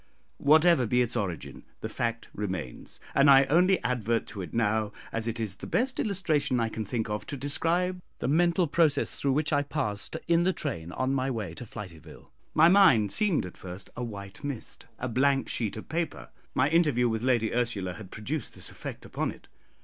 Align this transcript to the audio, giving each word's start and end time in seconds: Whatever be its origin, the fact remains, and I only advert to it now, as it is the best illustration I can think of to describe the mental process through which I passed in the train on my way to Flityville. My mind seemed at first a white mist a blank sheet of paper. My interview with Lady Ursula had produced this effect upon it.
Whatever 0.39 0.87
be 0.87 1.03
its 1.03 1.15
origin, 1.15 1.63
the 1.81 1.87
fact 1.87 2.27
remains, 2.33 2.99
and 3.13 3.29
I 3.29 3.43
only 3.43 3.77
advert 3.83 4.25
to 4.29 4.41
it 4.41 4.51
now, 4.51 4.91
as 5.11 5.27
it 5.27 5.39
is 5.39 5.57
the 5.57 5.67
best 5.67 5.99
illustration 5.99 6.59
I 6.59 6.69
can 6.69 6.83
think 6.83 7.07
of 7.07 7.27
to 7.27 7.37
describe 7.37 8.01
the 8.17 8.27
mental 8.27 8.65
process 8.65 9.19
through 9.19 9.33
which 9.33 9.53
I 9.53 9.61
passed 9.61 10.17
in 10.27 10.41
the 10.41 10.53
train 10.53 10.91
on 10.91 11.13
my 11.13 11.29
way 11.29 11.53
to 11.53 11.65
Flityville. 11.67 12.31
My 12.55 12.67
mind 12.67 13.11
seemed 13.11 13.45
at 13.45 13.57
first 13.57 13.91
a 13.95 14.03
white 14.03 14.43
mist 14.43 14.87
a 14.97 15.07
blank 15.07 15.47
sheet 15.49 15.77
of 15.77 15.87
paper. 15.87 16.29
My 16.55 16.67
interview 16.67 17.07
with 17.07 17.21
Lady 17.21 17.53
Ursula 17.53 17.93
had 17.93 18.09
produced 18.09 18.55
this 18.55 18.71
effect 18.71 19.05
upon 19.05 19.29
it. 19.29 19.47